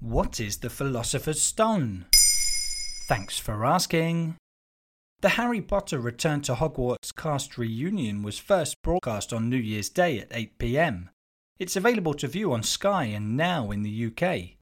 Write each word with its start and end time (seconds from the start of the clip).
What 0.00 0.40
is 0.40 0.58
the 0.58 0.68
Philosopher's 0.68 1.40
Stone? 1.40 2.04
Thanks 3.08 3.38
for 3.38 3.64
asking. 3.64 4.36
The 5.22 5.30
Harry 5.30 5.62
Potter 5.62 5.98
Return 5.98 6.42
to 6.42 6.54
Hogwarts 6.54 7.14
cast 7.16 7.56
reunion 7.56 8.22
was 8.22 8.38
first 8.38 8.82
broadcast 8.82 9.32
on 9.32 9.48
New 9.48 9.56
Year's 9.56 9.88
Day 9.88 10.18
at 10.18 10.30
8pm. 10.30 11.08
It's 11.58 11.76
available 11.76 12.12
to 12.14 12.28
view 12.28 12.52
on 12.52 12.62
Sky 12.62 13.04
and 13.04 13.38
Now 13.38 13.70
in 13.70 13.82
the 13.82 14.06
UK. 14.06 14.58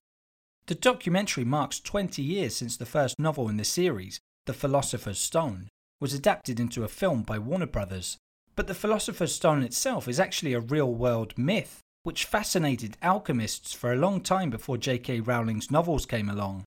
The 0.67 0.77
documentary 0.77 1.45
marks 1.45 1.81
20 1.81 2.23
years 2.23 2.55
since 2.55 2.77
the 2.77 2.87
first 2.87 3.19
novel 3.19 3.49
in 3.49 3.57
the 3.57 3.65
series, 3.65 4.21
The 4.47 4.55
Philosopher's 4.55 5.19
Stone, 5.19 5.69
was 6.01 6.15
adapted 6.15 6.61
into 6.61 6.85
a 6.85 6.89
film 6.89 7.23
by 7.25 7.41
Warner 7.41 7.67
Brothers. 7.67 8.19
But 8.55 8.69
the 8.69 8.75
Philosopher's 8.75 9.35
Stone 9.35 9.65
itself 9.65 10.07
is 10.07 10.21
actually 10.21 10.53
a 10.53 10.61
real 10.61 10.95
world 10.95 11.37
myth, 11.37 11.81
which 12.05 12.27
fascinated 12.27 12.97
alchemists 13.03 13.73
for 13.73 13.93
a 13.93 13.97
long 13.97 14.21
time 14.21 14.51
before 14.51 14.77
J.K. 14.77 15.21
Rowling's 15.21 15.71
novels 15.71 16.07
came 16.07 16.29
along. 16.29 16.65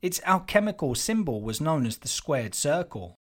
Its 0.00 0.20
alchemical 0.24 0.94
symbol 0.94 1.40
was 1.40 1.60
known 1.60 1.86
as 1.86 1.98
the 1.98 2.08
squared 2.08 2.54
circle. 2.54 3.16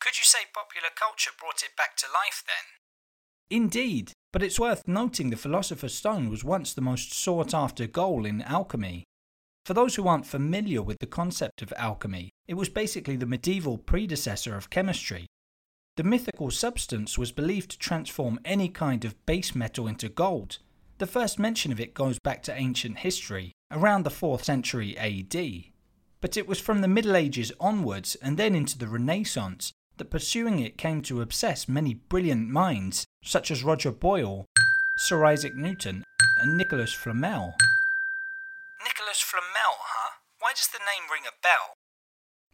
Could 0.00 0.18
you 0.18 0.24
say 0.24 0.40
popular 0.52 0.90
culture 0.94 1.30
brought 1.38 1.62
it 1.62 1.76
back 1.76 1.96
to 1.98 2.06
life 2.06 2.42
then? 2.46 3.58
Indeed, 3.62 4.12
but 4.32 4.42
it's 4.42 4.60
worth 4.60 4.86
noting 4.86 5.30
the 5.30 5.36
Philosopher's 5.36 5.94
Stone 5.94 6.28
was 6.30 6.44
once 6.44 6.74
the 6.74 6.80
most 6.80 7.12
sought 7.12 7.54
after 7.54 7.86
goal 7.86 8.26
in 8.26 8.42
alchemy. 8.42 9.04
For 9.64 9.74
those 9.74 9.94
who 9.94 10.08
aren't 10.08 10.26
familiar 10.26 10.82
with 10.82 10.98
the 10.98 11.06
concept 11.06 11.62
of 11.62 11.72
alchemy, 11.76 12.30
it 12.48 12.54
was 12.54 12.68
basically 12.68 13.16
the 13.16 13.26
medieval 13.26 13.78
predecessor 13.78 14.56
of 14.56 14.70
chemistry. 14.70 15.26
The 15.96 16.04
mythical 16.04 16.50
substance 16.50 17.18
was 17.18 17.32
believed 17.32 17.72
to 17.72 17.78
transform 17.78 18.40
any 18.44 18.68
kind 18.68 19.04
of 19.04 19.26
base 19.26 19.54
metal 19.54 19.86
into 19.86 20.08
gold. 20.08 20.58
The 20.98 21.06
first 21.06 21.38
mention 21.38 21.72
of 21.72 21.80
it 21.80 21.94
goes 21.94 22.18
back 22.18 22.42
to 22.44 22.54
ancient 22.54 22.98
history, 22.98 23.52
around 23.70 24.04
the 24.04 24.10
4th 24.10 24.44
century 24.44 24.96
AD. 24.98 25.64
But 26.20 26.36
it 26.36 26.46
was 26.46 26.60
from 26.60 26.80
the 26.80 26.88
Middle 26.88 27.16
Ages 27.16 27.52
onwards 27.58 28.14
and 28.16 28.36
then 28.36 28.54
into 28.54 28.78
the 28.78 28.88
Renaissance 28.88 29.72
that 29.96 30.10
pursuing 30.10 30.58
it 30.58 30.78
came 30.78 31.02
to 31.02 31.20
obsess 31.20 31.68
many 31.68 31.94
brilliant 31.94 32.48
minds, 32.48 33.04
such 33.22 33.50
as 33.50 33.64
Roger 33.64 33.90
Boyle, 33.92 34.46
Sir 34.96 35.24
Isaac 35.24 35.54
Newton, 35.54 36.04
and 36.38 36.56
Nicholas 36.56 36.92
Flamel. 36.92 37.54
Nicholas 38.82 39.20
Flamel, 39.20 39.76
huh? 39.78 40.12
Why 40.38 40.52
does 40.54 40.68
the 40.68 40.78
name 40.78 41.10
ring 41.10 41.24
a 41.28 41.36
bell? 41.42 41.76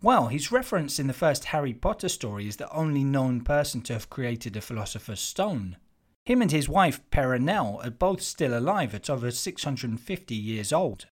Well, 0.02 0.28
he's 0.28 0.52
referenced 0.52 1.00
in 1.00 1.06
the 1.06 1.12
first 1.12 1.47
Harry 1.47 1.72
Potter 1.72 2.08
story 2.08 2.47
as 2.48 2.56
the 2.56 2.70
only 2.70 3.02
known 3.02 3.41
person 3.41 3.80
to 3.83 3.94
have 3.94 4.11
created 4.11 4.56
a 4.56 4.61
Philosopher's 4.61 5.20
Stone. 5.20 5.78
Him 6.27 6.42
and 6.42 6.50
his 6.50 6.69
wife 6.69 7.00
Perenelle 7.11 7.84
are 7.84 7.91
both 7.91 8.20
still 8.20 8.56
alive 8.56 8.94
at 8.94 9.08
over 9.08 9.30
650 9.30 10.34
years 10.34 10.72
old. 10.72 11.06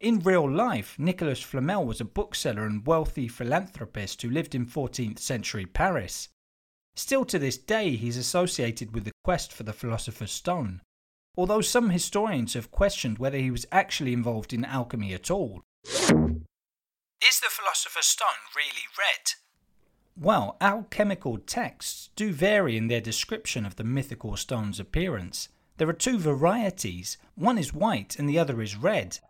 In 0.00 0.20
real 0.20 0.48
life, 0.48 0.98
Nicholas 0.98 1.40
Flamel 1.40 1.86
was 1.86 2.00
a 2.00 2.04
bookseller 2.04 2.66
and 2.66 2.86
wealthy 2.86 3.26
philanthropist 3.26 4.22
who 4.22 4.30
lived 4.30 4.54
in 4.54 4.66
14th 4.66 5.18
century 5.18 5.66
Paris. 5.66 6.28
Still 6.94 7.24
to 7.24 7.38
this 7.38 7.56
day, 7.56 7.96
he's 7.96 8.16
associated 8.16 8.94
with 8.94 9.04
the 9.04 9.12
quest 9.24 9.52
for 9.52 9.62
the 9.62 9.72
Philosopher's 9.72 10.30
Stone, 10.30 10.82
although 11.36 11.62
some 11.62 11.90
historians 11.90 12.54
have 12.54 12.70
questioned 12.70 13.18
whether 13.18 13.38
he 13.38 13.50
was 13.50 13.66
actually 13.72 14.12
involved 14.12 14.52
in 14.52 14.64
alchemy 14.64 15.14
at 15.14 15.30
all. 15.30 15.62
Is 17.26 17.40
the 17.40 17.48
Philosopher's 17.48 18.04
Stone 18.04 18.52
really 18.54 18.84
red? 18.98 19.32
Well, 20.14 20.58
alchemical 20.60 21.38
texts 21.38 22.10
do 22.16 22.32
vary 22.32 22.76
in 22.76 22.88
their 22.88 23.00
description 23.00 23.64
of 23.64 23.76
the 23.76 23.84
mythical 23.84 24.36
stone's 24.36 24.78
appearance. 24.78 25.48
There 25.78 25.88
are 25.88 25.94
two 25.94 26.18
varieties, 26.18 27.16
one 27.34 27.56
is 27.56 27.72
white 27.72 28.18
and 28.18 28.28
the 28.28 28.38
other 28.38 28.60
is 28.60 28.76
red. 28.76 29.20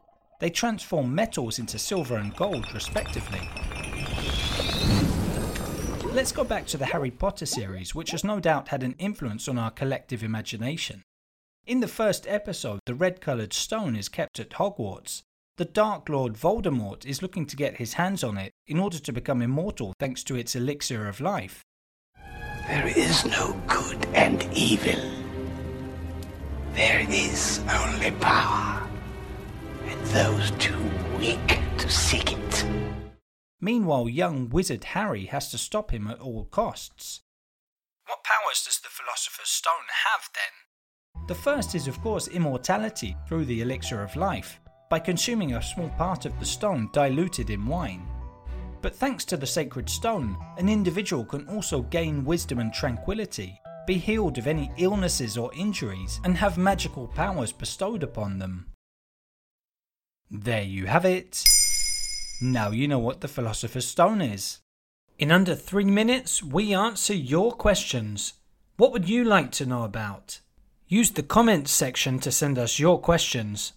They 0.40 0.50
transform 0.50 1.14
metals 1.14 1.60
into 1.60 1.78
silver 1.78 2.16
and 2.16 2.34
gold, 2.34 2.74
respectively. 2.74 3.48
Let's 6.12 6.32
go 6.32 6.42
back 6.42 6.66
to 6.66 6.76
the 6.76 6.86
Harry 6.86 7.12
Potter 7.12 7.46
series, 7.46 7.94
which 7.94 8.10
has 8.10 8.24
no 8.24 8.40
doubt 8.40 8.68
had 8.68 8.82
an 8.82 8.96
influence 8.98 9.46
on 9.46 9.56
our 9.56 9.70
collective 9.70 10.24
imagination. 10.24 11.04
In 11.64 11.78
the 11.78 11.86
first 11.86 12.26
episode, 12.26 12.80
the 12.86 12.94
red 12.94 13.20
coloured 13.20 13.52
stone 13.52 13.94
is 13.94 14.08
kept 14.08 14.40
at 14.40 14.50
Hogwarts. 14.50 15.22
The 15.56 15.64
Dark 15.64 16.08
Lord 16.08 16.32
Voldemort 16.34 17.06
is 17.06 17.22
looking 17.22 17.46
to 17.46 17.54
get 17.54 17.76
his 17.76 17.92
hands 17.92 18.24
on 18.24 18.36
it 18.36 18.50
in 18.66 18.80
order 18.80 18.98
to 18.98 19.12
become 19.12 19.40
immortal 19.40 19.92
thanks 20.00 20.24
to 20.24 20.34
its 20.34 20.56
elixir 20.56 21.06
of 21.06 21.20
life. 21.20 21.62
There 22.66 22.88
is 22.88 23.24
no 23.24 23.52
good 23.68 24.04
and 24.14 24.42
evil. 24.52 25.00
There 26.72 27.06
is 27.08 27.62
only 27.70 28.10
power, 28.10 28.84
and 29.84 30.06
those 30.06 30.50
too 30.58 30.90
weak 31.20 31.60
to 31.78 31.88
seek 31.88 32.32
it. 32.32 32.66
Meanwhile, 33.60 34.08
young 34.08 34.48
wizard 34.48 34.82
Harry 34.82 35.26
has 35.26 35.52
to 35.52 35.58
stop 35.58 35.92
him 35.92 36.08
at 36.08 36.18
all 36.18 36.46
costs. 36.46 37.20
What 38.08 38.24
powers 38.24 38.64
does 38.64 38.80
the 38.80 38.88
Philosopher's 38.88 39.50
Stone 39.50 39.86
have 40.04 40.30
then? 40.34 41.26
The 41.28 41.40
first 41.40 41.76
is, 41.76 41.86
of 41.86 42.00
course, 42.00 42.26
immortality 42.26 43.16
through 43.28 43.44
the 43.44 43.62
elixir 43.62 44.02
of 44.02 44.16
life, 44.16 44.58
by 44.88 44.98
consuming 44.98 45.54
a 45.54 45.62
small 45.62 45.88
part 45.90 46.26
of 46.26 46.38
the 46.38 46.46
stone 46.46 46.88
diluted 46.92 47.50
in 47.50 47.66
wine. 47.66 48.06
But 48.82 48.94
thanks 48.94 49.24
to 49.26 49.36
the 49.36 49.46
sacred 49.46 49.88
stone, 49.88 50.36
an 50.58 50.68
individual 50.68 51.24
can 51.24 51.48
also 51.48 51.82
gain 51.82 52.24
wisdom 52.24 52.58
and 52.58 52.72
tranquility, 52.72 53.58
be 53.86 53.94
healed 53.94 54.38
of 54.38 54.46
any 54.46 54.70
illnesses 54.76 55.38
or 55.38 55.54
injuries, 55.54 56.20
and 56.24 56.36
have 56.36 56.58
magical 56.58 57.08
powers 57.08 57.52
bestowed 57.52 58.02
upon 58.02 58.38
them. 58.38 58.66
There 60.30 60.62
you 60.62 60.86
have 60.86 61.04
it. 61.04 61.44
Now 62.42 62.70
you 62.70 62.88
know 62.88 62.98
what 62.98 63.20
the 63.20 63.28
Philosopher's 63.28 63.86
Stone 63.86 64.20
is. 64.20 64.58
In 65.18 65.30
under 65.30 65.54
three 65.54 65.84
minutes, 65.84 66.42
we 66.42 66.74
answer 66.74 67.14
your 67.14 67.52
questions. 67.52 68.34
What 68.76 68.92
would 68.92 69.08
you 69.08 69.24
like 69.24 69.52
to 69.52 69.66
know 69.66 69.84
about? 69.84 70.40
Use 70.88 71.12
the 71.12 71.22
comments 71.22 71.70
section 71.70 72.18
to 72.18 72.32
send 72.32 72.58
us 72.58 72.78
your 72.78 73.00
questions. 73.00 73.72